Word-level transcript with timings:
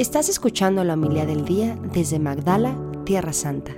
Estás 0.00 0.30
escuchando 0.30 0.82
la 0.82 0.94
humildad 0.94 1.26
del 1.26 1.44
día 1.44 1.76
desde 1.92 2.18
Magdala, 2.18 2.74
Tierra 3.04 3.34
Santa. 3.34 3.76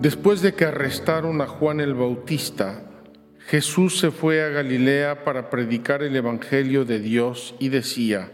Después 0.00 0.42
de 0.42 0.52
que 0.52 0.64
arrestaron 0.64 1.40
a 1.40 1.46
Juan 1.46 1.78
el 1.78 1.94
Bautista, 1.94 2.90
Jesús 3.38 4.00
se 4.00 4.10
fue 4.10 4.42
a 4.42 4.48
Galilea 4.48 5.22
para 5.22 5.48
predicar 5.48 6.02
el 6.02 6.16
Evangelio 6.16 6.84
de 6.84 6.98
Dios 6.98 7.54
y 7.60 7.68
decía, 7.68 8.32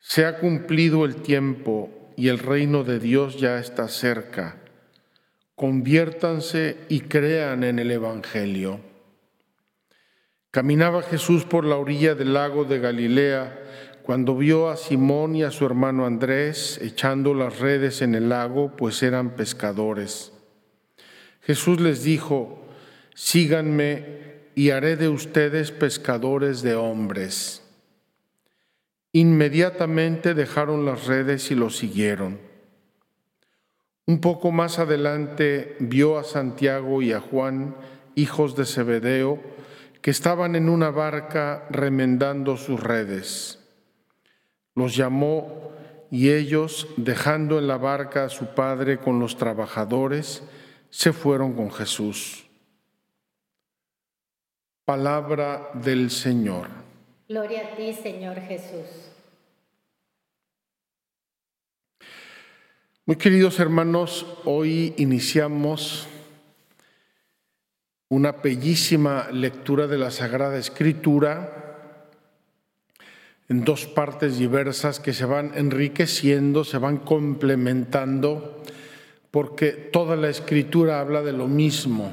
Se 0.00 0.26
ha 0.26 0.36
cumplido 0.38 1.06
el 1.06 1.16
tiempo 1.16 2.12
y 2.14 2.28
el 2.28 2.38
reino 2.38 2.84
de 2.84 2.98
Dios 2.98 3.40
ya 3.40 3.58
está 3.58 3.88
cerca. 3.88 4.60
Conviértanse 5.54 6.76
y 6.90 7.00
crean 7.00 7.64
en 7.64 7.78
el 7.78 7.90
Evangelio. 7.90 8.80
Caminaba 10.50 11.00
Jesús 11.00 11.46
por 11.46 11.64
la 11.64 11.76
orilla 11.76 12.14
del 12.14 12.34
lago 12.34 12.64
de 12.64 12.80
Galilea 12.80 13.60
cuando 14.04 14.36
vio 14.36 14.68
a 14.68 14.76
Simón 14.76 15.34
y 15.34 15.44
a 15.44 15.50
su 15.50 15.64
hermano 15.64 16.04
Andrés 16.04 16.78
echando 16.82 17.32
las 17.32 17.58
redes 17.58 18.02
en 18.02 18.14
el 18.14 18.28
lago, 18.28 18.76
pues 18.76 19.02
eran 19.02 19.30
pescadores. 19.30 20.30
Jesús 21.40 21.80
les 21.80 22.04
dijo, 22.04 22.66
síganme 23.14 24.50
y 24.54 24.70
haré 24.70 24.96
de 24.96 25.08
ustedes 25.08 25.70
pescadores 25.70 26.60
de 26.60 26.74
hombres. 26.74 27.62
Inmediatamente 29.12 30.34
dejaron 30.34 30.84
las 30.84 31.06
redes 31.06 31.50
y 31.50 31.54
lo 31.54 31.70
siguieron. 31.70 32.40
Un 34.04 34.20
poco 34.20 34.52
más 34.52 34.78
adelante 34.78 35.76
vio 35.80 36.18
a 36.18 36.24
Santiago 36.24 37.00
y 37.00 37.12
a 37.12 37.20
Juan, 37.20 37.74
hijos 38.16 38.54
de 38.54 38.66
Zebedeo, 38.66 39.40
que 40.02 40.10
estaban 40.10 40.56
en 40.56 40.68
una 40.68 40.90
barca 40.90 41.66
remendando 41.70 42.58
sus 42.58 42.78
redes. 42.78 43.63
Los 44.74 44.96
llamó 44.96 45.72
y 46.10 46.30
ellos, 46.30 46.88
dejando 46.96 47.58
en 47.58 47.66
la 47.66 47.76
barca 47.76 48.24
a 48.24 48.28
su 48.28 48.54
padre 48.54 48.98
con 48.98 49.18
los 49.18 49.36
trabajadores, 49.36 50.42
se 50.90 51.12
fueron 51.12 51.54
con 51.54 51.70
Jesús. 51.70 52.46
Palabra 54.84 55.70
del 55.74 56.10
Señor. 56.10 56.68
Gloria 57.28 57.68
a 57.72 57.76
ti, 57.76 57.92
Señor 57.94 58.40
Jesús. 58.40 58.86
Muy 63.06 63.16
queridos 63.16 63.60
hermanos, 63.60 64.26
hoy 64.44 64.94
iniciamos 64.98 66.06
una 68.08 68.32
bellísima 68.32 69.28
lectura 69.30 69.86
de 69.86 69.98
la 69.98 70.10
Sagrada 70.10 70.56
Escritura 70.58 71.63
en 73.48 73.64
dos 73.64 73.86
partes 73.86 74.38
diversas 74.38 75.00
que 75.00 75.12
se 75.12 75.24
van 75.24 75.52
enriqueciendo, 75.54 76.64
se 76.64 76.78
van 76.78 76.98
complementando, 76.98 78.62
porque 79.30 79.72
toda 79.72 80.16
la 80.16 80.28
Escritura 80.28 81.00
habla 81.00 81.22
de 81.22 81.32
lo 81.32 81.48
mismo. 81.48 82.12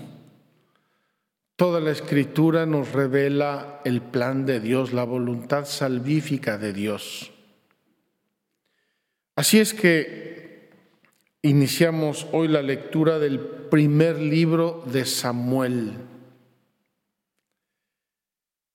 Toda 1.56 1.80
la 1.80 1.92
Escritura 1.92 2.66
nos 2.66 2.92
revela 2.92 3.82
el 3.86 4.02
plan 4.02 4.46
de 4.46 4.60
Dios, 4.60 4.94
la 4.94 5.04
voluntad 5.04 5.66
salvífica 5.66 6.58
de 6.58 6.74
Dios. 6.74 7.32
Así 9.36 9.60
es 9.60 9.74
que 9.74 10.32
Iniciamos 11.44 12.28
hoy 12.34 12.48
la 12.48 12.62
lectura 12.62 13.18
del 13.18 13.40
primer 13.40 14.20
libro 14.20 14.84
de 14.86 15.06
Samuel. 15.06 15.94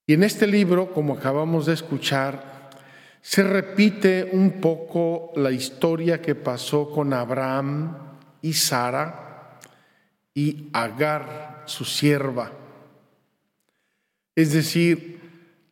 Y 0.07 0.15
en 0.15 0.23
este 0.23 0.47
libro, 0.47 0.93
como 0.93 1.15
acabamos 1.15 1.67
de 1.67 1.75
escuchar, 1.75 2.71
se 3.21 3.43
repite 3.43 4.31
un 4.33 4.61
poco 4.61 5.33
la 5.35 5.51
historia 5.51 6.23
que 6.23 6.35
pasó 6.35 6.91
con 6.91 7.13
Abraham 7.13 7.97
y 8.41 8.53
Sara 8.53 9.59
y 10.33 10.69
Agar, 10.73 11.65
su 11.67 11.85
sierva. 11.85 12.53
Es 14.37 14.53
decir, 14.53 15.19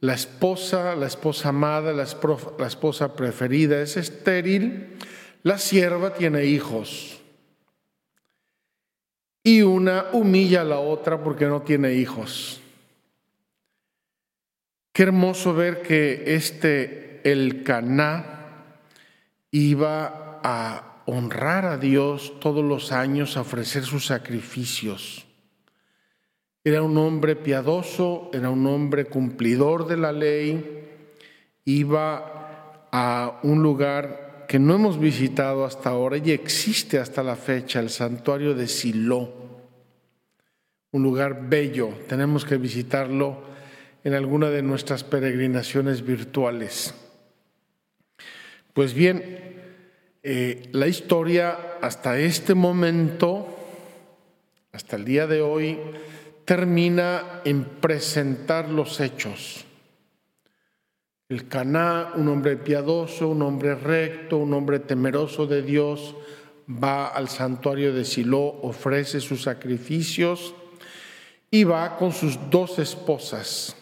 la 0.01 0.15
esposa, 0.15 0.97
la 0.97 1.07
esposa 1.07 1.51
amada, 1.51 1.93
la 1.93 2.67
esposa 2.67 3.15
preferida 3.15 3.81
es 3.81 3.97
estéril 3.97 4.97
la 5.45 5.59
sierva 5.59 6.15
tiene 6.15 6.47
hijos 6.47 7.21
y 9.43 9.61
una 9.61 10.07
humilla 10.15 10.63
a 10.63 10.65
la 10.65 10.79
otra 10.79 11.23
porque 11.23 11.45
no 11.45 11.61
tiene 11.61 11.93
hijos. 11.93 12.63
Qué 14.95 15.03
hermoso 15.03 15.55
ver 15.55 15.83
que 15.83 16.37
este 16.37 17.21
el 17.25 17.65
Caná 17.65 18.77
iba 19.51 20.39
a 20.45 21.03
honrar 21.07 21.65
a 21.65 21.79
Dios 21.79 22.39
todos 22.39 22.65
los 22.65 22.93
años, 22.93 23.37
a 23.37 23.41
ofrecer 23.41 23.83
sus 23.83 24.07
sacrificios. 24.07 25.27
Era 26.63 26.81
un 26.83 26.97
hombre 26.97 27.35
piadoso, 27.35 28.31
era 28.33 28.51
un 28.51 28.65
hombre 28.69 29.07
cumplidor 29.07 29.89
de 29.89 29.97
la 29.97 30.13
ley, 30.13 30.87
iba 31.65 32.87
a 32.93 33.41
un 33.43 33.65
lugar 33.65 34.45
que 34.47 34.61
no 34.61 34.77
hemos 34.77 35.01
visitado 35.01 35.65
hasta 35.65 35.91
ahora 35.91 36.19
y 36.19 36.31
existe 36.31 37.01
hasta 37.01 37.25
la 37.25 37.35
fecha, 37.35 37.81
el 37.81 37.91
santuario 37.91 38.55
de 38.55 38.69
Silo, 38.69 39.33
un 40.93 41.03
lugar 41.03 41.49
bello. 41.49 41.89
Tenemos 42.07 42.45
que 42.45 42.59
visitarlo 42.59 43.54
en 44.05 44.15
alguna 44.15 44.51
de 44.51 44.63
nuestras 44.63 45.03
peregrinaciones 45.03 46.05
virtuales. 46.05 46.95
Pues 48.73 48.95
bien, 48.95 49.23
eh, 50.23 50.69
la 50.73 50.87
historia 50.87 51.79
hasta 51.81 52.19
este 52.19 52.55
momento, 52.55 53.57
hasta 54.73 54.97
el 54.97 55.05
día 55.05 55.27
de 55.27 55.41
hoy, 55.43 55.79
termina 56.45 57.41
en 57.45 57.65
presentar 57.65 58.69
los 58.69 59.01
hechos 59.01 59.65
el 61.35 61.49
Caná, 61.49 62.13
un 62.17 62.29
hombre 62.29 62.57
piadoso, 62.57 63.29
un 63.29 63.43
hombre 63.43 63.75
recto, 63.75 64.37
un 64.37 64.53
hombre 64.53 64.79
temeroso 64.79 65.47
de 65.47 65.63
Dios, 65.63 66.15
va 66.69 67.09
al 67.09 67.29
santuario 67.29 67.95
de 67.95 68.05
Silo, 68.05 68.41
ofrece 68.63 69.21
sus 69.21 69.43
sacrificios 69.43 70.55
y 71.51 71.65
va 71.65 71.97
con 71.97 72.13
sus 72.13 72.39
dos 72.51 72.79
esposas, 72.79 73.75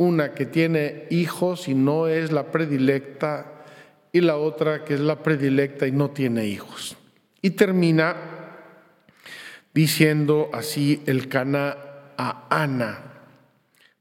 una 0.00 0.32
que 0.32 0.46
tiene 0.46 1.06
hijos 1.10 1.68
y 1.68 1.74
no 1.74 2.06
es 2.06 2.32
la 2.32 2.50
predilecta 2.50 3.64
y 4.12 4.22
la 4.22 4.38
otra 4.38 4.82
que 4.82 4.94
es 4.94 5.00
la 5.00 5.22
predilecta 5.22 5.86
y 5.86 5.92
no 5.92 6.08
tiene 6.08 6.46
hijos. 6.46 6.96
Y 7.42 7.50
termina 7.50 8.16
diciendo 9.74 10.48
así 10.54 11.02
el 11.04 11.28
Caná 11.28 11.76
a 12.16 12.46
Ana, 12.48 12.98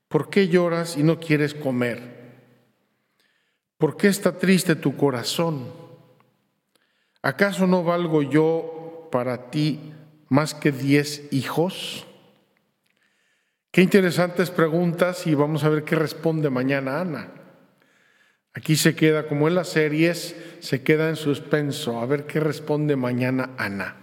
¿por 0.08 0.30
qué 0.30 0.48
lloras 0.48 0.96
y 0.96 1.04
no 1.04 1.20
quieres 1.20 1.54
comer? 1.54 2.00
¿Por 3.78 3.98
qué 3.98 4.08
está 4.08 4.38
triste 4.38 4.78
tu 4.78 4.96
corazón? 4.96 5.68
¿Acaso 7.22 7.68
no 7.68 7.84
valgo 7.84 8.22
yo 8.22 9.10
para 9.12 9.52
ti 9.52 9.92
más 10.30 10.54
que 10.54 10.72
diez 10.72 11.28
hijos? 11.34 12.06
Qué 13.72 13.84
interesantes 13.84 14.50
preguntas 14.50 15.28
y 15.28 15.36
vamos 15.36 15.64
a 15.64 15.70
ver 15.70 15.84
qué 15.84 15.96
responde 15.96 16.50
mañana 16.50 17.02
Ana. 17.02 17.28
Aquí 18.52 18.76
se 18.76 18.96
queda, 18.96 19.28
como 19.28 19.48
en 19.48 19.54
las 19.54 19.70
series, 19.70 20.36
se 20.60 20.82
queda 20.82 21.08
en 21.08 21.16
suspenso, 21.16 22.00
a 22.00 22.08
ver 22.08 22.26
qué 22.26 22.40
responde 22.40 22.96
mañana 22.96 23.52
Ana. 23.58 23.96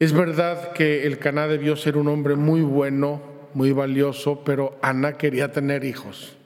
Es 0.00 0.12
verdad 0.12 0.72
que 0.72 1.06
el 1.06 1.20
Caná 1.20 1.46
debió 1.46 1.76
ser 1.76 1.96
un 1.96 2.08
hombre 2.08 2.34
muy 2.34 2.62
bueno, 2.62 3.22
muy 3.54 3.70
valioso, 3.70 4.42
pero 4.44 4.76
Ana 4.82 5.12
quería 5.12 5.52
tener 5.52 5.84
hijos. 5.84 6.36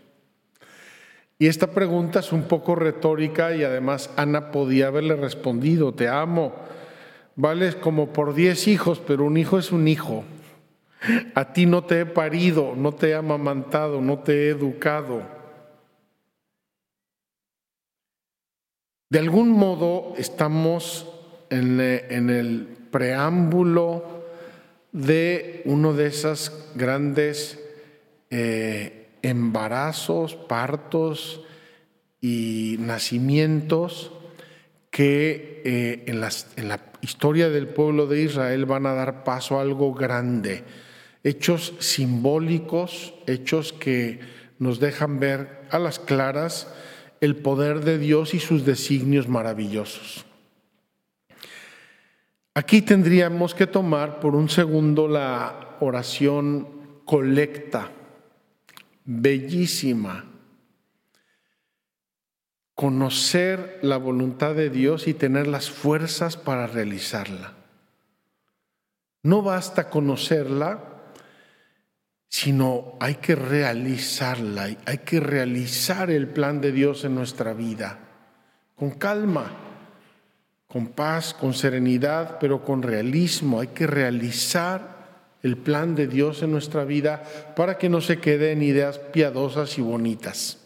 Y 1.39 1.47
esta 1.47 1.69
pregunta 1.69 2.21
es 2.21 2.31
un 2.31 2.43
poco 2.43 2.75
retórica 2.75 3.57
y 3.57 3.65
además 3.65 4.11
Ana 4.17 4.51
podía 4.53 4.89
haberle 4.89 5.17
respondido, 5.17 5.95
te 5.95 6.09
amo, 6.09 6.55
vales 7.37 7.75
como 7.75 8.13
por 8.13 8.35
diez 8.35 8.69
hijos, 8.69 9.01
pero 9.07 9.25
un 9.25 9.39
hijo 9.39 9.59
es 9.59 9.73
un 9.73 9.89
hijo. 9.89 10.27
A 11.35 11.53
ti 11.53 11.67
no 11.67 11.85
te 11.85 12.01
he 12.01 12.07
parido, 12.07 12.75
no 12.77 12.93
te 12.93 13.11
he 13.11 13.15
amamantado, 13.15 14.01
no 14.01 14.21
te 14.21 14.33
he 14.33 14.49
educado. 14.51 15.23
De 19.09 19.19
algún 19.19 19.51
modo 19.51 20.15
estamos 20.17 21.07
en, 21.51 21.81
el 21.81 22.67
preámbulo 22.91 24.25
de 24.93 25.63
uno 25.65 25.93
de 25.93 26.07
esas 26.07 26.73
grandes 26.75 27.63
eh, 28.31 29.09
embarazos, 29.23 30.35
partos 30.35 31.43
y 32.21 32.77
nacimientos 32.81 34.13
que 34.91 35.63
eh, 35.65 36.05
en 36.07 36.21
la 36.21 36.81
historia 37.01 37.51
del 37.51 37.69
pueblo 37.69 38.07
de 38.07 38.23
Israel 38.23 38.67
van 38.67 38.87
a 38.87 38.95
dar 38.95 39.25
paso 39.25 39.59
a 39.59 39.63
algo 39.63 39.95
grande, 39.95 40.65
hechos 41.27 41.75
simbólicos, 41.81 43.13
hechos 43.27 43.73
que 43.73 44.21
nos 44.61 44.79
dejan 44.79 45.19
ver 45.19 45.67
a 45.73 45.81
las 45.81 45.99
claras 45.99 46.73
el 47.21 47.35
poder 47.35 47.81
de 47.81 47.99
Dios 47.99 48.33
y 48.33 48.39
sus 48.39 48.65
designios 48.65 49.27
maravillosos. 49.27 50.25
Aquí 52.55 52.81
tendríamos 52.81 53.57
que 53.57 53.67
tomar 53.67 54.21
por 54.21 54.37
un 54.37 54.49
segundo 54.49 55.09
la 55.09 55.77
oración 55.81 57.01
colecta, 57.05 57.91
bellísima. 59.05 60.27
Conocer 62.77 63.81
la 63.83 63.97
voluntad 63.97 64.55
de 64.55 64.71
Dios 64.71 65.09
y 65.09 65.15
tener 65.15 65.49
las 65.49 65.71
fuerzas 65.71 66.37
para 66.37 66.69
realizarla. 66.69 67.55
No 69.25 69.43
basta 69.43 69.91
conocerla, 69.91 70.96
sino 72.29 72.95
hay 73.01 73.17
que 73.17 73.35
realizarla, 73.35 74.69
hay 74.85 74.99
que 74.99 75.21
realizar 75.21 76.11
el 76.11 76.29
plan 76.29 76.61
de 76.61 76.73
Dios 76.73 77.05
en 77.05 77.15
nuestra 77.15 77.53
vida, 77.55 77.99
con 78.75 78.91
calma, 78.91 79.51
con 80.67 80.89
paz, 80.89 81.33
con 81.33 81.55
serenidad, 81.55 82.39
pero 82.39 82.63
con 82.63 82.83
realismo. 82.83 83.61
Hay 83.61 83.69
que 83.69 83.87
realizar 83.87 84.97
el 85.43 85.57
plan 85.57 85.95
de 85.95 86.07
Dios 86.07 86.43
en 86.43 86.53
nuestra 86.53 86.85
vida 86.85 87.23
para 87.55 87.79
que 87.79 87.89
no 87.89 88.01
se 88.01 88.19
queden 88.19 88.63
ideas 88.63 88.99
piadosas 88.99 89.79
y 89.79 89.83
bonitas. 89.83 90.59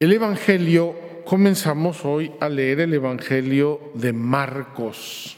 El 0.00 0.12
Evangelio, 0.12 1.22
comenzamos 1.24 2.04
hoy 2.04 2.32
a 2.40 2.48
leer 2.48 2.80
el 2.80 2.94
Evangelio 2.94 3.92
de 3.94 4.12
Marcos. 4.12 5.36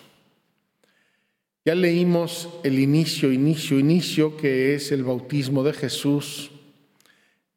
Ya 1.66 1.74
leímos 1.74 2.48
el 2.62 2.78
inicio, 2.78 3.32
inicio, 3.32 3.80
inicio, 3.80 4.36
que 4.36 4.76
es 4.76 4.92
el 4.92 5.02
bautismo 5.02 5.64
de 5.64 5.72
Jesús. 5.72 6.52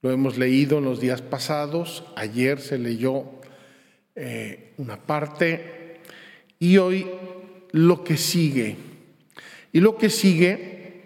Lo 0.02 0.10
hemos 0.10 0.36
leído 0.36 0.80
en 0.80 0.86
los 0.86 1.00
días 1.00 1.22
pasados. 1.22 2.04
Ayer 2.16 2.60
se 2.60 2.80
leyó 2.80 3.26
eh, 4.16 4.74
una 4.78 4.98
parte 4.98 6.00
y 6.58 6.78
hoy 6.78 7.06
lo 7.72 8.04
que 8.04 8.18
sigue. 8.18 8.78
Y 9.72 9.80
lo 9.80 9.96
que 9.96 10.10
sigue 10.10 11.04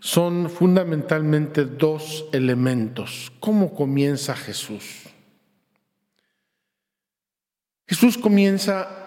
son 0.00 0.50
fundamentalmente 0.50 1.64
dos 1.64 2.26
elementos. 2.32 3.30
¿Cómo 3.38 3.72
comienza 3.72 4.34
Jesús? 4.34 5.04
Jesús 7.86 8.18
comienza 8.18 8.99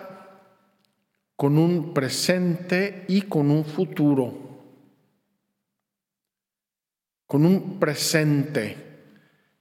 con 1.43 1.57
un 1.57 1.93
presente 1.93 3.03
y 3.09 3.23
con 3.23 3.51
un 3.51 3.65
futuro. 3.65 4.33
Con 7.27 7.45
un 7.45 7.81
presente 7.81 8.77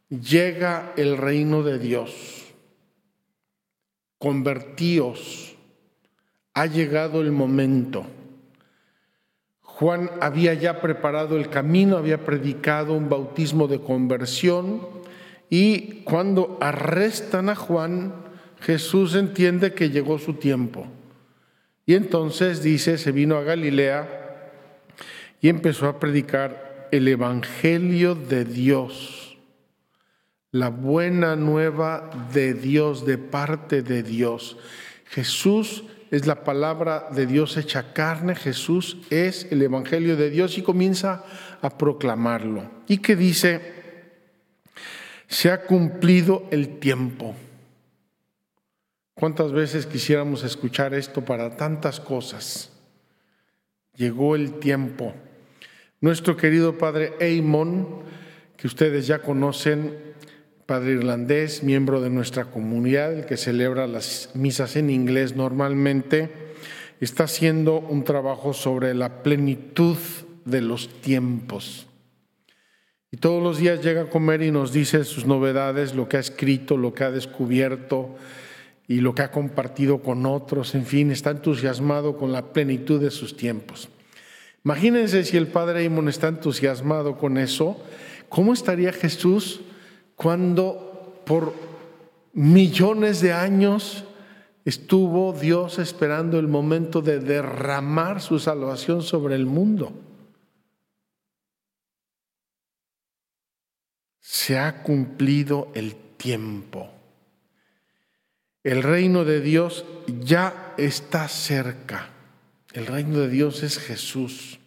llega 0.08 0.92
el 0.96 1.16
reino 1.16 1.64
de 1.64 1.80
Dios. 1.80 2.54
Convertíos. 4.16 5.56
Ha 6.54 6.66
llegado 6.66 7.20
el 7.20 7.32
momento. 7.32 8.06
Juan 9.62 10.08
había 10.20 10.54
ya 10.54 10.80
preparado 10.80 11.36
el 11.36 11.50
camino, 11.50 11.96
había 11.96 12.24
predicado 12.24 12.94
un 12.94 13.08
bautismo 13.08 13.66
de 13.66 13.80
conversión 13.80 14.86
y 15.50 16.04
cuando 16.04 16.58
arrestan 16.60 17.48
a 17.48 17.56
Juan, 17.56 18.14
Jesús 18.60 19.16
entiende 19.16 19.74
que 19.74 19.90
llegó 19.90 20.20
su 20.20 20.34
tiempo. 20.34 20.86
Y 21.84 21.94
entonces 21.94 22.62
dice, 22.62 22.98
se 22.98 23.12
vino 23.12 23.36
a 23.36 23.42
Galilea 23.42 24.50
y 25.40 25.48
empezó 25.48 25.88
a 25.88 25.98
predicar 25.98 26.88
el 26.92 27.08
Evangelio 27.08 28.14
de 28.14 28.44
Dios, 28.44 29.36
la 30.52 30.68
buena 30.68 31.34
nueva 31.34 32.10
de 32.32 32.54
Dios, 32.54 33.04
de 33.06 33.18
parte 33.18 33.82
de 33.82 34.02
Dios. 34.02 34.58
Jesús 35.06 35.84
es 36.12 36.26
la 36.26 36.44
palabra 36.44 37.08
de 37.10 37.26
Dios 37.26 37.56
hecha 37.56 37.94
carne, 37.94 38.34
Jesús 38.34 38.98
es 39.10 39.48
el 39.50 39.62
Evangelio 39.62 40.16
de 40.16 40.30
Dios 40.30 40.58
y 40.58 40.62
comienza 40.62 41.24
a 41.62 41.78
proclamarlo. 41.78 42.70
¿Y 42.86 42.98
qué 42.98 43.16
dice? 43.16 43.82
Se 45.26 45.50
ha 45.50 45.62
cumplido 45.62 46.46
el 46.50 46.78
tiempo. 46.78 47.34
¿Cuántas 49.14 49.52
veces 49.52 49.86
quisiéramos 49.86 50.42
escuchar 50.42 50.94
esto 50.94 51.24
para 51.24 51.56
tantas 51.56 52.00
cosas? 52.00 52.70
Llegó 53.94 54.34
el 54.36 54.58
tiempo. 54.58 55.12
Nuestro 56.00 56.36
querido 56.36 56.78
padre 56.78 57.12
Eamon, 57.20 58.02
que 58.56 58.66
ustedes 58.66 59.06
ya 59.06 59.20
conocen, 59.20 59.96
padre 60.66 60.92
irlandés, 60.92 61.62
miembro 61.62 62.00
de 62.00 62.08
nuestra 62.08 62.46
comunidad, 62.46 63.12
el 63.12 63.26
que 63.26 63.36
celebra 63.36 63.86
las 63.86 64.30
misas 64.34 64.76
en 64.76 64.88
inglés 64.88 65.36
normalmente, 65.36 66.30
está 67.00 67.24
haciendo 67.24 67.78
un 67.78 68.04
trabajo 68.04 68.54
sobre 68.54 68.94
la 68.94 69.22
plenitud 69.22 69.98
de 70.44 70.60
los 70.62 70.88
tiempos. 71.00 71.86
Y 73.10 73.18
todos 73.18 73.42
los 73.42 73.58
días 73.58 73.82
llega 73.82 74.02
a 74.02 74.10
comer 74.10 74.42
y 74.42 74.50
nos 74.50 74.72
dice 74.72 75.04
sus 75.04 75.26
novedades, 75.26 75.94
lo 75.94 76.08
que 76.08 76.16
ha 76.16 76.20
escrito, 76.20 76.78
lo 76.78 76.94
que 76.94 77.04
ha 77.04 77.10
descubierto, 77.10 78.16
y 78.92 79.00
lo 79.00 79.14
que 79.14 79.22
ha 79.22 79.30
compartido 79.30 80.02
con 80.02 80.26
otros, 80.26 80.74
en 80.74 80.84
fin, 80.84 81.10
está 81.10 81.30
entusiasmado 81.30 82.18
con 82.18 82.30
la 82.30 82.52
plenitud 82.52 83.00
de 83.00 83.10
sus 83.10 83.38
tiempos. 83.38 83.88
Imagínense 84.66 85.24
si 85.24 85.38
el 85.38 85.46
padre 85.46 85.82
Imón 85.82 86.10
está 86.10 86.28
entusiasmado 86.28 87.16
con 87.16 87.38
eso, 87.38 87.82
¿cómo 88.28 88.52
estaría 88.52 88.92
Jesús 88.92 89.62
cuando 90.14 91.22
por 91.24 91.54
millones 92.34 93.22
de 93.22 93.32
años 93.32 94.04
estuvo 94.66 95.32
Dios 95.32 95.78
esperando 95.78 96.38
el 96.38 96.46
momento 96.46 97.00
de 97.00 97.18
derramar 97.18 98.20
su 98.20 98.38
salvación 98.38 99.00
sobre 99.00 99.36
el 99.36 99.46
mundo? 99.46 99.90
Se 104.20 104.58
ha 104.58 104.82
cumplido 104.82 105.68
el 105.72 105.94
tiempo. 106.18 106.90
El 108.64 108.82
reino 108.82 109.24
de 109.24 109.40
Dios 109.40 109.84
ya 110.20 110.74
está 110.76 111.28
cerca. 111.28 112.10
El 112.72 112.86
reino 112.86 113.18
de 113.18 113.28
Dios 113.28 113.62
es 113.62 113.78
Jesús. 113.78 114.60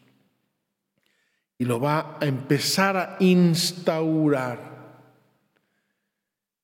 Y 1.58 1.66
lo 1.66 1.80
va 1.80 2.18
a 2.20 2.26
empezar 2.26 2.98
a 2.98 3.18
instaurar. 3.20 4.76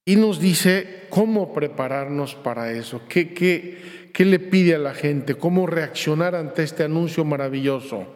Y 0.03 0.17
nos 0.17 0.39
dice 0.39 1.07
cómo 1.09 1.53
prepararnos 1.53 2.35
para 2.35 2.71
eso, 2.73 3.03
qué, 3.07 3.33
qué, 3.33 4.09
qué 4.13 4.25
le 4.25 4.39
pide 4.39 4.75
a 4.75 4.79
la 4.79 4.93
gente, 4.93 5.35
cómo 5.35 5.67
reaccionar 5.67 6.35
ante 6.35 6.63
este 6.63 6.83
anuncio 6.83 7.23
maravilloso. 7.23 8.07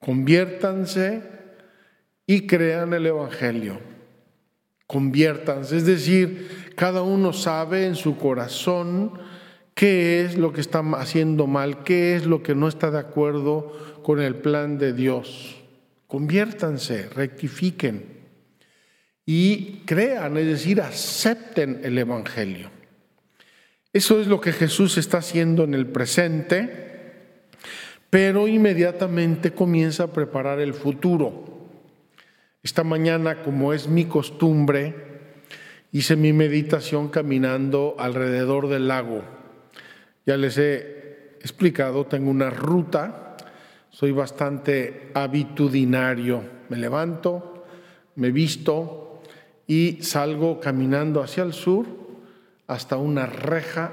Conviértanse 0.00 1.22
y 2.26 2.46
crean 2.46 2.92
el 2.92 3.06
Evangelio 3.06 3.78
conviértanse. 4.86 5.76
Es 5.76 5.86
decir, 5.86 6.65
cada 6.76 7.02
uno 7.02 7.32
sabe 7.32 7.86
en 7.86 7.96
su 7.96 8.18
corazón 8.18 9.18
qué 9.74 10.24
es 10.24 10.36
lo 10.36 10.52
que 10.52 10.60
está 10.60 10.80
haciendo 10.96 11.46
mal, 11.46 11.82
qué 11.82 12.16
es 12.16 12.26
lo 12.26 12.42
que 12.42 12.54
no 12.54 12.68
está 12.68 12.90
de 12.90 12.98
acuerdo 12.98 14.00
con 14.02 14.20
el 14.20 14.36
plan 14.36 14.78
de 14.78 14.92
Dios. 14.92 15.56
Conviértanse, 16.06 17.08
rectifiquen 17.08 18.04
y 19.24 19.78
crean, 19.86 20.36
es 20.36 20.46
decir, 20.46 20.80
acepten 20.80 21.80
el 21.82 21.98
Evangelio. 21.98 22.70
Eso 23.92 24.20
es 24.20 24.26
lo 24.26 24.40
que 24.40 24.52
Jesús 24.52 24.98
está 24.98 25.18
haciendo 25.18 25.64
en 25.64 25.72
el 25.72 25.86
presente, 25.86 27.48
pero 28.10 28.48
inmediatamente 28.48 29.52
comienza 29.52 30.04
a 30.04 30.12
preparar 30.12 30.60
el 30.60 30.74
futuro. 30.74 31.44
Esta 32.62 32.84
mañana, 32.84 33.42
como 33.42 33.72
es 33.72 33.88
mi 33.88 34.04
costumbre, 34.04 35.05
hice 35.96 36.14
mi 36.14 36.34
meditación 36.34 37.08
caminando 37.08 37.96
alrededor 37.98 38.68
del 38.68 38.86
lago. 38.86 39.22
Ya 40.26 40.36
les 40.36 40.58
he 40.58 41.38
explicado, 41.40 42.04
tengo 42.04 42.30
una 42.30 42.50
ruta, 42.50 43.38
soy 43.88 44.12
bastante 44.12 45.10
habitudinario. 45.14 46.42
Me 46.68 46.76
levanto, 46.76 47.64
me 48.16 48.30
visto 48.30 49.22
y 49.66 50.02
salgo 50.02 50.60
caminando 50.60 51.22
hacia 51.22 51.44
el 51.44 51.54
sur 51.54 51.86
hasta 52.66 52.98
una 52.98 53.24
reja 53.24 53.92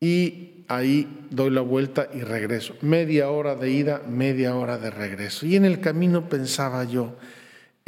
y 0.00 0.64
ahí 0.66 1.28
doy 1.30 1.50
la 1.50 1.60
vuelta 1.60 2.08
y 2.12 2.22
regreso. 2.22 2.74
Media 2.80 3.30
hora 3.30 3.54
de 3.54 3.70
ida, 3.70 4.02
media 4.08 4.56
hora 4.56 4.76
de 4.76 4.90
regreso. 4.90 5.46
Y 5.46 5.54
en 5.54 5.66
el 5.66 5.78
camino 5.78 6.28
pensaba 6.28 6.82
yo, 6.82 7.14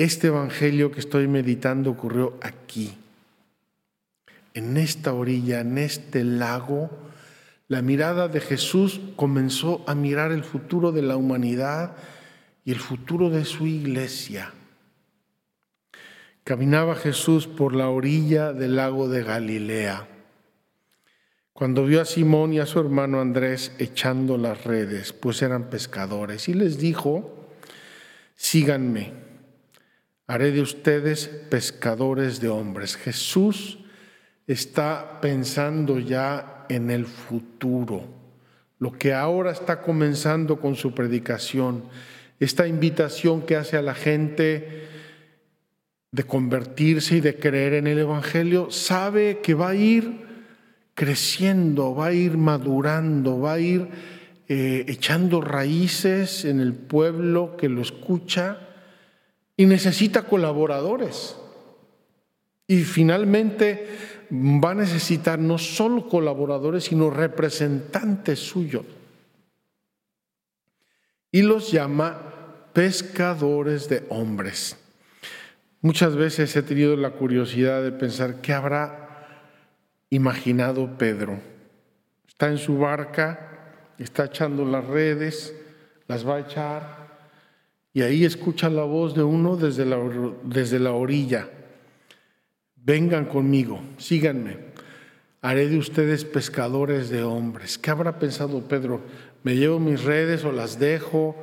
este 0.02 0.28
Evangelio 0.28 0.90
que 0.90 1.00
estoy 1.00 1.28
meditando 1.28 1.90
ocurrió 1.90 2.36
aquí, 2.42 2.96
en 4.54 4.76
esta 4.76 5.12
orilla, 5.12 5.60
en 5.60 5.78
este 5.78 6.24
lago. 6.24 6.90
La 7.68 7.82
mirada 7.82 8.28
de 8.28 8.40
Jesús 8.40 9.00
comenzó 9.16 9.84
a 9.86 9.94
mirar 9.94 10.32
el 10.32 10.44
futuro 10.44 10.92
de 10.92 11.02
la 11.02 11.16
humanidad 11.16 11.96
y 12.64 12.72
el 12.72 12.80
futuro 12.80 13.30
de 13.30 13.44
su 13.44 13.66
iglesia. 13.66 14.52
Caminaba 16.44 16.96
Jesús 16.96 17.46
por 17.46 17.74
la 17.74 17.88
orilla 17.88 18.52
del 18.52 18.76
lago 18.76 19.08
de 19.08 19.22
Galilea, 19.22 20.08
cuando 21.52 21.84
vio 21.84 22.00
a 22.00 22.04
Simón 22.04 22.52
y 22.52 22.58
a 22.58 22.66
su 22.66 22.80
hermano 22.80 23.20
Andrés 23.20 23.72
echando 23.78 24.36
las 24.36 24.64
redes, 24.64 25.12
pues 25.12 25.42
eran 25.42 25.70
pescadores, 25.70 26.48
y 26.48 26.54
les 26.54 26.78
dijo, 26.78 27.46
síganme, 28.34 29.12
haré 30.32 30.50
de 30.50 30.62
ustedes 30.62 31.28
pescadores 31.50 32.40
de 32.40 32.48
hombres. 32.48 32.96
Jesús 32.96 33.80
está 34.46 35.20
pensando 35.20 35.98
ya 35.98 36.64
en 36.70 36.90
el 36.90 37.04
futuro, 37.04 38.04
lo 38.78 38.92
que 38.92 39.12
ahora 39.12 39.50
está 39.50 39.82
comenzando 39.82 40.58
con 40.58 40.74
su 40.74 40.94
predicación, 40.94 41.84
esta 42.40 42.66
invitación 42.66 43.42
que 43.42 43.56
hace 43.56 43.76
a 43.76 43.82
la 43.82 43.94
gente 43.94 44.88
de 46.10 46.22
convertirse 46.22 47.16
y 47.16 47.20
de 47.20 47.36
creer 47.36 47.74
en 47.74 47.86
el 47.86 47.98
Evangelio, 47.98 48.70
sabe 48.70 49.40
que 49.42 49.52
va 49.52 49.68
a 49.68 49.74
ir 49.74 50.22
creciendo, 50.94 51.94
va 51.94 52.06
a 52.06 52.12
ir 52.14 52.38
madurando, 52.38 53.38
va 53.38 53.52
a 53.52 53.60
ir 53.60 53.86
eh, 54.48 54.86
echando 54.88 55.42
raíces 55.42 56.46
en 56.46 56.60
el 56.60 56.72
pueblo 56.72 57.58
que 57.58 57.68
lo 57.68 57.82
escucha 57.82 58.70
y 59.56 59.66
necesita 59.66 60.22
colaboradores. 60.22 61.36
Y 62.66 62.82
finalmente 62.84 63.86
va 64.30 64.70
a 64.70 64.74
necesitar 64.74 65.38
no 65.38 65.58
solo 65.58 66.08
colaboradores, 66.08 66.84
sino 66.84 67.10
representantes 67.10 68.38
suyos. 68.38 68.84
Y 71.30 71.42
los 71.42 71.70
llama 71.70 72.32
pescadores 72.72 73.88
de 73.88 74.04
hombres. 74.08 74.76
Muchas 75.80 76.16
veces 76.16 76.54
he 76.56 76.62
tenido 76.62 76.96
la 76.96 77.10
curiosidad 77.10 77.82
de 77.82 77.92
pensar 77.92 78.40
qué 78.40 78.52
habrá 78.52 79.02
imaginado 80.10 80.96
Pedro. 80.96 81.40
Está 82.28 82.48
en 82.48 82.58
su 82.58 82.78
barca, 82.78 83.72
está 83.98 84.26
echando 84.26 84.64
las 84.64 84.86
redes, 84.86 85.54
las 86.06 86.26
va 86.26 86.36
a 86.36 86.40
echar, 86.40 87.01
y 87.94 88.02
ahí 88.02 88.24
escucha 88.24 88.70
la 88.70 88.84
voz 88.84 89.14
de 89.14 89.22
uno 89.22 89.56
desde 89.56 89.84
la, 89.84 89.98
desde 90.44 90.78
la 90.78 90.92
orilla. 90.92 91.48
Vengan 92.76 93.26
conmigo, 93.26 93.80
síganme. 93.98 94.72
Haré 95.40 95.68
de 95.68 95.78
ustedes 95.78 96.24
pescadores 96.24 97.10
de 97.10 97.22
hombres. 97.22 97.76
¿Qué 97.76 97.90
habrá 97.90 98.18
pensado 98.18 98.62
Pedro? 98.68 99.02
¿Me 99.42 99.56
llevo 99.56 99.78
mis 99.78 100.04
redes 100.04 100.44
o 100.44 100.52
las 100.52 100.78
dejo? 100.78 101.36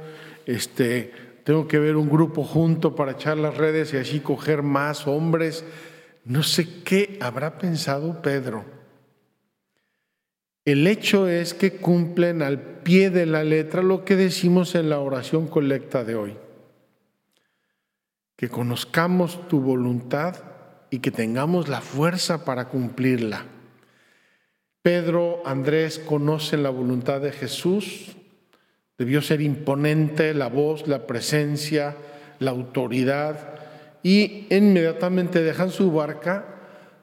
Este, 0.46 1.12
tengo 1.44 1.68
que 1.68 1.80
ver 1.80 1.98
un 1.98 2.10
grupo 2.10 2.44
junto 2.44 2.96
para 2.96 3.12
echar 3.12 3.38
las 3.38 3.58
redes 3.58 3.94
y 3.94 3.98
así 3.98 4.20
coger 4.20 4.64
más 4.64 5.06
hombres. 5.06 5.66
No 6.26 6.44
sé 6.44 6.84
qué 6.84 7.18
habrá 7.22 7.58
pensado 7.58 8.22
Pedro. 8.22 8.79
El 10.72 10.86
hecho 10.86 11.28
es 11.28 11.56
que 11.56 11.78
cumplen 11.78 12.44
al 12.44 12.60
pie 12.60 13.10
de 13.10 13.26
la 13.26 13.44
letra 13.44 13.82
lo 13.82 14.06
que 14.06 14.16
decimos 14.16 14.76
en 14.76 14.88
la 14.88 15.00
oración 15.00 15.48
colecta 15.48 16.04
de 16.04 16.14
hoy. 16.14 16.38
Que 18.36 18.50
conozcamos 18.50 19.48
tu 19.48 19.62
voluntad 19.62 20.36
y 20.92 21.00
que 21.00 21.10
tengamos 21.10 21.70
la 21.70 21.82
fuerza 21.82 22.46
para 22.46 22.68
cumplirla. 22.68 23.46
Pedro, 24.84 25.42
Andrés 25.44 25.98
conocen 25.98 26.62
la 26.62 26.70
voluntad 26.70 27.20
de 27.20 27.32
Jesús, 27.32 28.16
Debió 29.00 29.24
ser 29.24 29.42
imponente 29.42 30.36
la 30.36 30.50
voz, 30.50 30.88
la 30.88 31.08
presencia, 31.08 31.96
la 32.38 32.52
autoridad 32.52 33.56
y 34.04 34.46
inmediatamente 34.54 35.42
dejan 35.42 35.72
su 35.72 35.90
barca, 35.92 36.46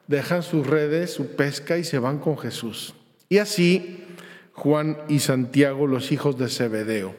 dejan 0.06 0.44
sus 0.44 0.66
redes, 0.66 1.12
su 1.12 1.34
pesca 1.34 1.78
y 1.78 1.84
se 1.84 1.98
van 1.98 2.18
con 2.18 2.36
Jesús. 2.38 2.94
Y 3.28 3.38
así 3.38 4.04
Juan 4.52 4.98
y 5.08 5.18
Santiago, 5.18 5.86
los 5.86 6.12
hijos 6.12 6.38
de 6.38 6.48
Zebedeo. 6.48 7.14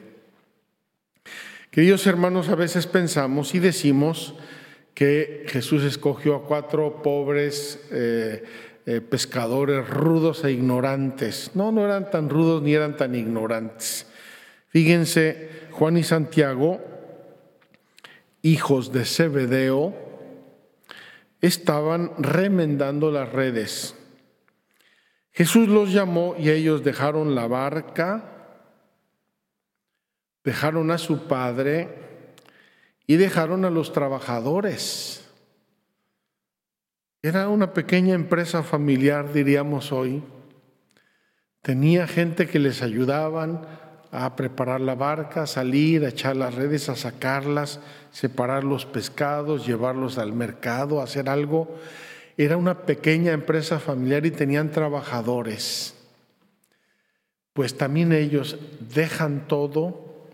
Queridos 1.70 2.06
hermanos, 2.06 2.48
a 2.48 2.54
veces 2.54 2.86
pensamos 2.86 3.54
y 3.54 3.58
decimos 3.58 4.34
que 4.94 5.44
Jesús 5.46 5.84
escogió 5.84 6.34
a 6.34 6.44
cuatro 6.44 7.02
pobres 7.02 7.78
eh, 7.92 8.42
eh, 8.86 9.00
pescadores 9.00 9.88
rudos 9.88 10.42
e 10.44 10.50
ignorantes. 10.50 11.52
No, 11.54 11.70
no 11.70 11.84
eran 11.84 12.10
tan 12.10 12.30
rudos 12.30 12.62
ni 12.62 12.74
eran 12.74 12.96
tan 12.96 13.14
ignorantes. 13.14 14.06
Fíjense, 14.70 15.50
Juan 15.70 15.98
y 15.98 16.02
Santiago, 16.02 16.80
hijos 18.42 18.92
de 18.92 19.04
Zebedeo, 19.04 19.94
estaban 21.40 22.12
remendando 22.18 23.12
las 23.12 23.30
redes. 23.30 23.94
Jesús 25.38 25.68
los 25.68 25.92
llamó 25.92 26.34
y 26.36 26.50
ellos 26.50 26.82
dejaron 26.82 27.36
la 27.36 27.46
barca, 27.46 28.24
dejaron 30.42 30.90
a 30.90 30.98
su 30.98 31.28
padre 31.28 31.90
y 33.06 33.14
dejaron 33.14 33.64
a 33.64 33.70
los 33.70 33.92
trabajadores. 33.92 35.30
Era 37.22 37.48
una 37.50 37.72
pequeña 37.72 38.14
empresa 38.14 38.64
familiar, 38.64 39.32
diríamos 39.32 39.92
hoy. 39.92 40.24
Tenía 41.62 42.08
gente 42.08 42.48
que 42.48 42.58
les 42.58 42.82
ayudaban, 42.82 43.64
a 44.10 44.34
preparar 44.34 44.80
la 44.80 44.96
barca, 44.96 45.42
a 45.42 45.46
salir, 45.46 46.04
a 46.04 46.08
echar 46.08 46.34
las 46.34 46.56
redes, 46.56 46.88
a 46.88 46.96
sacarlas, 46.96 47.78
separar 48.10 48.64
los 48.64 48.86
pescados, 48.86 49.64
llevarlos 49.64 50.18
al 50.18 50.32
mercado, 50.32 51.00
hacer 51.00 51.28
algo. 51.28 51.78
Era 52.38 52.56
una 52.56 52.86
pequeña 52.86 53.32
empresa 53.32 53.80
familiar 53.80 54.24
y 54.24 54.30
tenían 54.30 54.70
trabajadores. 54.70 55.94
Pues 57.52 57.76
también 57.76 58.12
ellos 58.12 58.56
dejan 58.94 59.48
todo 59.48 60.28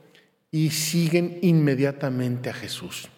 y 0.50 0.68
siguen 0.68 1.38
inmediatamente 1.40 2.50
a 2.50 2.52
Jesús. 2.52 3.08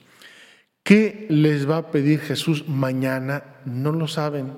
¿Qué 0.85 1.27
les 1.29 1.69
va 1.69 1.79
a 1.79 1.91
pedir 1.91 2.21
Jesús 2.21 2.69
mañana? 2.69 3.57
No 3.65 3.91
lo 3.91 4.07
saben. 4.07 4.53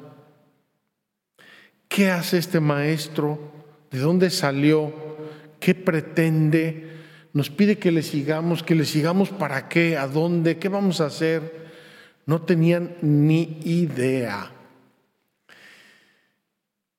¿Qué 1.89 2.11
hace 2.11 2.37
este 2.37 2.61
maestro? 2.61 3.41
¿De 3.91 3.99
dónde 3.99 4.29
salió? 4.29 4.93
¿Qué 5.59 5.75
pretende? 5.75 6.99
Nos 7.33 7.49
pide 7.49 7.79
que 7.79 7.91
le 7.91 8.03
sigamos, 8.03 8.63
que 8.63 8.75
le 8.75 8.85
sigamos 8.85 9.31
para 9.31 9.71
qué, 9.71 9.97
a 9.97 10.07
dónde, 10.07 10.59
qué 10.59 10.69
vamos 10.69 11.01
a 11.01 11.07
hacer. 11.07 11.68
No 12.29 12.43
tenían 12.43 12.95
ni 13.01 13.59
idea. 13.65 14.53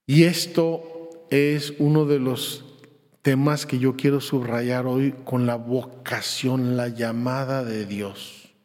Y 0.08 0.24
esto 0.24 1.28
es 1.30 1.76
uno 1.78 2.06
de 2.06 2.18
los 2.18 2.66
temas 3.22 3.68
que 3.68 3.78
yo 3.78 3.96
quiero 3.96 4.22
subrayar 4.22 4.88
hoy 4.88 5.14
con 5.26 5.46
la 5.46 5.54
vocación, 5.54 6.76
la 6.76 6.88
llamada 6.88 7.64
de 7.64 7.86
Dios. 7.86 8.56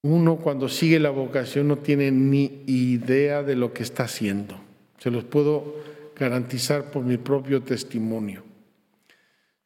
Uno 0.00 0.36
cuando 0.36 0.70
sigue 0.70 0.98
la 0.98 1.10
vocación 1.10 1.68
no 1.68 1.76
tiene 1.76 2.10
ni 2.10 2.62
idea 2.66 3.42
de 3.42 3.54
lo 3.54 3.74
que 3.74 3.82
está 3.82 4.04
haciendo. 4.04 4.58
Se 4.96 5.10
los 5.10 5.24
puedo 5.24 5.76
garantizar 6.16 6.90
por 6.90 7.04
mi 7.04 7.18
propio 7.18 7.62
testimonio. 7.62 8.47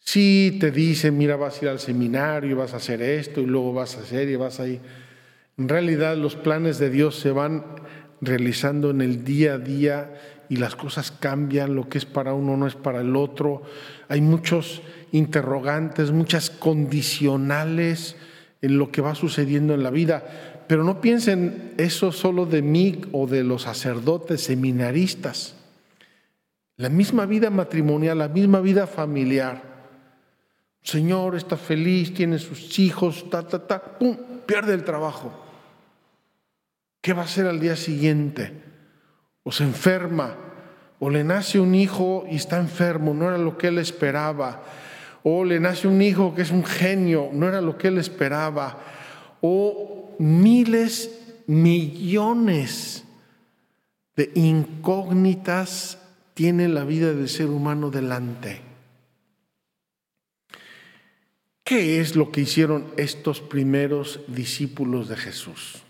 Si 0.05 0.57
te 0.61 0.71
dice, 0.71 1.11
mira, 1.11 1.37
vas 1.37 1.61
a 1.61 1.65
ir 1.65 1.69
al 1.71 1.79
seminario, 1.79 2.57
vas 2.57 2.75
a 2.75 2.79
hacer 2.79 3.03
esto 3.03 3.41
y 3.41 3.47
luego 3.47 3.73
vas 3.73 3.97
a 3.97 4.01
hacer 4.01 4.29
y 4.29 4.37
vas 4.37 4.61
a 4.61 4.67
ir. 4.67 4.81
En 5.57 5.69
realidad 5.69 6.17
los 6.17 6.35
planes 6.35 6.79
de 6.79 6.91
Dios 6.91 7.17
se 7.17 7.31
van 7.31 7.65
realizando 8.21 8.91
en 8.91 9.01
el 9.01 9.25
día 9.25 9.55
a 9.55 9.59
día 9.59 10.15
y 10.49 10.57
las 10.57 10.77
cosas 10.77 11.13
cambian, 11.13 11.75
lo 11.75 11.89
que 11.89 11.99
es 11.99 12.05
para 12.05 12.35
uno 12.35 12.57
no 12.57 12.67
es 12.67 12.75
para 12.75 13.01
el 13.01 13.17
otro. 13.17 13.63
Hay 14.09 14.21
muchos 14.21 14.83
interrogantes, 15.13 16.11
muchas 16.11 16.51
condicionales 16.51 18.17
en 18.61 18.79
lo 18.79 18.91
que 18.91 19.03
va 19.03 19.15
sucediendo 19.15 19.73
en 19.73 19.83
la 19.83 19.91
vida. 19.91 20.65
Pero 20.67 20.85
no 20.85 21.01
piensen 21.01 21.73
eso 21.79 22.13
solo 22.13 22.45
de 22.45 22.63
mí 22.63 23.01
o 23.13 23.27
de 23.27 23.45
los 23.45 23.63
sacerdotes 23.63 24.43
seminaristas. 24.43 25.55
La 26.77 26.89
misma 26.89 27.27
vida 27.27 27.51
matrimonial, 27.51 28.19
la 28.19 28.29
misma 28.29 28.61
vida 28.61 28.87
familiar. 28.87 29.72
Señor 30.83 31.37
está 31.37 31.57
feliz, 31.57 32.13
tiene 32.13 32.39
sus 32.39 32.79
hijos, 32.79 33.31
ta, 33.31 33.47
ta, 33.47 33.67
ta, 33.67 33.81
pum, 33.99 34.17
pierde 34.47 34.75
el 34.75 34.85
trabajo. 34.85 35.33
¿Qué 37.01 37.13
va 37.13 37.23
a 37.23 37.25
hacer 37.25 37.47
al 37.47 37.61
día 37.61 37.77
siguiente? 37.77 38.53
O 39.45 39.53
se 39.53 39.65
enferma, 39.65 40.37
o 40.99 41.11
le 41.11 41.25
nace 41.25 41.59
un 41.59 41.75
hijo 41.75 42.25
y 42.31 42.37
está 42.37 42.59
enfermo, 42.59 43.15
no 43.15 43.29
era 43.29 43.39
lo 43.39 43.59
que 43.59 43.69
él 43.69 43.79
esperaba. 43.79 44.63
O 45.25 45.45
le 45.45 45.61
nace 45.61 45.87
un 45.87 46.03
hijo 46.03 46.35
que 46.35 46.43
es 46.43 46.51
un 46.51 46.65
genio, 46.65 47.31
no 47.33 47.49
era 47.49 47.61
lo 47.61 47.79
que 47.79 47.89
él 47.89 47.99
esperaba. 47.99 48.79
O 49.41 50.15
miles, 50.19 51.11
millones 51.47 53.05
de 54.17 54.31
incógnitas 54.35 55.99
tiene 56.35 56.69
la 56.69 56.85
vida 56.85 57.13
del 57.13 57.29
ser 57.29 57.49
humano 57.49 57.91
delante. 57.91 58.72
¿Qué 61.73 62.01
es 62.03 62.17
lo 62.17 62.31
que 62.31 62.43
hicieron 62.43 62.93
estos 62.99 63.41
primeros 63.41 64.21
discípulos 64.27 65.09
de 65.09 65.17
Jesús? 65.17 65.83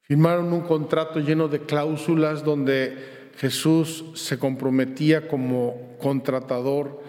Firmaron 0.00 0.54
un 0.54 0.62
contrato 0.62 1.20
lleno 1.20 1.48
de 1.48 1.60
cláusulas 1.60 2.44
donde 2.44 3.30
Jesús 3.36 4.06
se 4.14 4.38
comprometía 4.38 5.28
como 5.28 5.98
contratador 6.00 7.02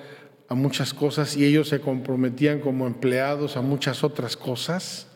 a 0.50 0.54
muchas 0.54 0.94
cosas 0.94 1.38
y 1.38 1.46
ellos 1.46 1.70
se 1.70 1.80
comprometían 1.80 2.60
como 2.60 2.88
empleados 2.88 3.56
a 3.56 3.62
muchas 3.62 4.04
otras 4.04 4.36
cosas. 4.36 5.08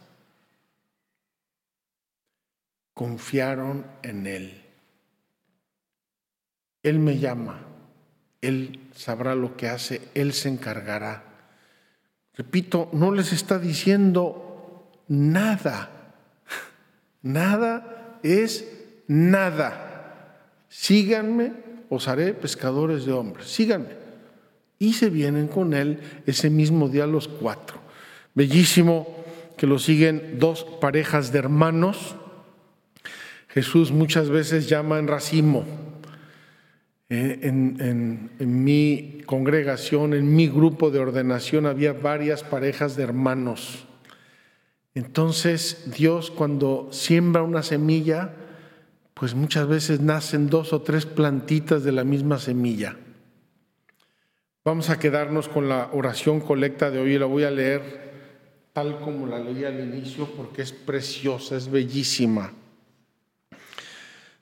Confiaron 2.94 3.86
en 4.02 4.28
Él. 4.28 4.64
Él 6.84 7.00
me 7.00 7.20
llama, 7.20 7.68
Él 8.40 8.80
sabrá 8.96 9.36
lo 9.36 9.58
que 9.58 9.68
hace, 9.68 10.00
Él 10.14 10.32
se 10.32 10.48
encargará. 10.48 11.29
Repito, 12.40 12.88
no 12.94 13.12
les 13.12 13.34
está 13.34 13.60
diciendo 13.60 14.88
nada. 15.10 15.90
Nada 17.22 18.18
es 18.24 18.66
nada. 19.10 20.40
Síganme, 20.70 21.52
os 21.90 22.08
haré 22.08 22.34
pescadores 22.34 23.06
de 23.06 23.12
hombres. 23.12 23.50
Síganme. 23.50 23.90
Y 24.80 24.94
se 24.94 25.10
vienen 25.10 25.50
con 25.50 25.74
él 25.74 26.00
ese 26.26 26.50
mismo 26.50 26.88
día 26.88 27.06
los 27.06 27.28
cuatro. 27.28 27.78
Bellísimo 28.34 29.22
que 29.58 29.68
lo 29.68 29.78
siguen 29.78 30.40
dos 30.40 30.64
parejas 30.80 31.34
de 31.34 31.40
hermanos. 31.40 32.16
Jesús 33.50 33.92
muchas 33.92 34.30
veces 34.30 34.70
llama 34.70 34.98
en 34.98 35.10
racimo 35.10 35.66
eh, 37.10 37.40
en, 37.42 38.30
mi 38.64 39.22
congregación, 39.26 40.14
en 40.14 40.36
mi 40.36 40.48
grupo 40.48 40.92
de 40.92 41.00
ordenación, 41.00 41.66
había 41.66 41.94
varias 41.94 42.44
parejas 42.44 42.96
de 42.96 43.04
hermanos. 43.04 43.86
Entonces 44.94 45.92
Dios 45.98 46.30
cuando 46.30 46.90
siembra 46.92 47.42
una 47.42 47.64
semilla, 47.64 48.36
pues 49.16 49.34
muchas 49.34 49.68
veces 49.68 50.02
nacen 50.02 50.50
dos 50.50 50.72
o 50.72 50.82
tres 50.82 51.08
plantitas 51.08 51.84
de 51.84 51.92
la 51.92 52.04
misma 52.04 52.38
semilla. 52.38 52.96
Vamos 54.64 54.92
a 54.92 55.00
quedarnos 55.00 55.50
con 55.50 55.68
la 55.68 55.90
oración 55.94 56.40
colecta 56.40 56.92
de 56.92 57.00
hoy, 57.00 57.18
la 57.18 57.26
voy 57.26 57.44
a 57.44 57.52
leer 57.52 58.10
tal 58.74 59.00
como 59.00 59.26
la 59.26 59.40
leí 59.40 59.66
al 59.66 59.80
inicio 59.80 60.28
porque 60.38 60.62
es 60.62 60.72
preciosa, 60.72 61.58
es 61.58 61.72
bellísima. 61.72 62.54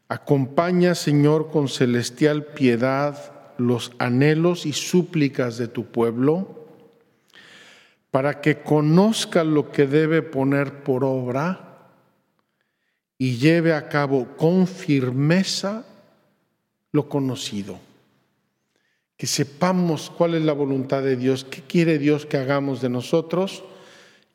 Acompaña, 0.10 0.96
Señor, 0.96 1.52
con 1.52 1.68
celestial 1.68 2.46
piedad 2.46 3.34
los 3.58 3.92
anhelos 3.98 4.66
y 4.66 4.74
súplicas 4.74 5.58
de 5.58 5.68
tu 5.68 5.86
pueblo, 5.86 6.66
para 8.12 8.40
que 8.40 8.62
conozca 8.62 9.44
lo 9.44 9.72
que 9.72 9.86
debe 9.86 10.22
poner 10.22 10.84
por 10.84 11.04
obra 11.04 11.90
y 13.18 13.38
lleve 13.38 13.74
a 13.74 13.90
cabo 13.90 14.38
con 14.38 14.68
firmeza 14.68 15.86
lo 16.92 17.10
conocido. 17.10 17.80
Que 19.18 19.28
sepamos 19.28 20.12
cuál 20.16 20.36
es 20.36 20.44
la 20.44 20.54
voluntad 20.54 21.04
de 21.04 21.18
Dios, 21.18 21.44
qué 21.44 21.62
quiere 21.62 21.98
Dios 21.98 22.26
que 22.26 22.38
hagamos 22.38 22.82
de 22.82 22.90
nosotros 22.90 23.64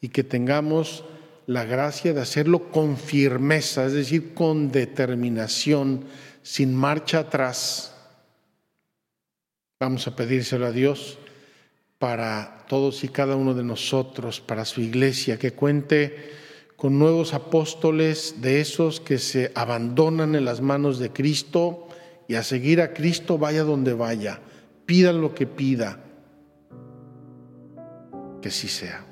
y 0.01 0.09
que 0.09 0.25
tengamos 0.25 1.05
la 1.47 1.65
gracia 1.65 2.13
de 2.13 2.21
hacerlo 2.21 2.71
con 2.71 2.97
firmeza, 2.97 3.87
es 3.87 3.93
decir, 3.93 4.35
con 4.35 4.71
determinación, 4.71 6.05
sin 6.43 6.75
marcha 6.75 7.21
atrás. 7.21 7.95
Vamos 9.81 10.07
a 10.07 10.15
pedírselo 10.15 10.67
a 10.67 10.73
Dios 10.73 11.19
para 11.99 12.65
todos 12.69 13.05
y 13.05 13.09
cada 13.09 13.37
uno 13.37 13.55
de 13.55 13.65
nosotros, 13.65 14.41
para 14.41 14.65
su 14.65 14.81
iglesia, 14.81 15.39
que 15.39 15.53
cuente 15.53 16.33
con 16.77 16.99
nuevos 16.99 17.35
apóstoles 17.35 18.41
de 18.41 18.61
esos 18.61 19.01
que 19.01 19.19
se 19.19 19.53
abandonan 19.55 20.35
en 20.35 20.45
las 20.45 20.61
manos 20.61 20.99
de 20.99 21.11
Cristo 21.11 21.89
y 22.27 22.35
a 22.35 22.43
seguir 22.43 22.81
a 22.81 22.93
Cristo 22.93 23.39
vaya 23.39 23.63
donde 23.63 23.93
vaya, 23.93 24.41
pida 24.87 25.13
lo 25.13 25.35
que 25.35 25.47
pida, 25.47 26.01
que 28.41 28.51
sí 28.51 28.69
sea. 28.69 29.12